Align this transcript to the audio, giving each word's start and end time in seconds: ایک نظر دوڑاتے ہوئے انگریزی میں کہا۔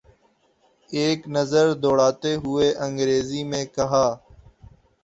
ایک 0.89 1.19
نظر 1.27 1.65
دوڑاتے 1.83 2.31
ہوئے 2.43 2.67
انگریزی 2.85 3.41
میں 3.51 3.65
کہا۔ 3.75 4.05